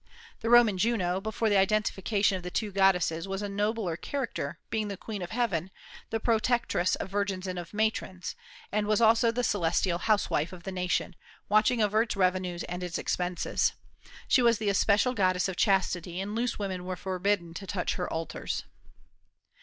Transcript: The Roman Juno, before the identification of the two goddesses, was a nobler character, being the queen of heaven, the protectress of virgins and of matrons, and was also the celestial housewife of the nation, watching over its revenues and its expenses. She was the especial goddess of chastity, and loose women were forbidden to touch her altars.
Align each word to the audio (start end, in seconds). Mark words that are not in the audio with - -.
The 0.39 0.49
Roman 0.49 0.79
Juno, 0.79 1.21
before 1.21 1.47
the 1.47 1.59
identification 1.59 2.35
of 2.35 2.41
the 2.41 2.49
two 2.49 2.71
goddesses, 2.71 3.27
was 3.27 3.43
a 3.43 3.47
nobler 3.47 3.95
character, 3.95 4.57
being 4.71 4.87
the 4.87 4.97
queen 4.97 5.21
of 5.21 5.29
heaven, 5.29 5.69
the 6.09 6.19
protectress 6.19 6.95
of 6.95 7.11
virgins 7.11 7.45
and 7.45 7.59
of 7.59 7.71
matrons, 7.71 8.35
and 8.71 8.87
was 8.87 8.99
also 8.99 9.29
the 9.29 9.43
celestial 9.43 9.99
housewife 9.99 10.53
of 10.53 10.63
the 10.63 10.71
nation, 10.71 11.15
watching 11.49 11.83
over 11.83 12.01
its 12.01 12.15
revenues 12.15 12.63
and 12.63 12.81
its 12.81 12.97
expenses. 12.97 13.73
She 14.27 14.41
was 14.41 14.57
the 14.57 14.69
especial 14.69 15.13
goddess 15.13 15.47
of 15.47 15.55
chastity, 15.55 16.19
and 16.19 16.33
loose 16.33 16.57
women 16.57 16.83
were 16.83 16.95
forbidden 16.95 17.53
to 17.53 17.67
touch 17.67 17.93
her 17.93 18.11
altars. 18.11 18.63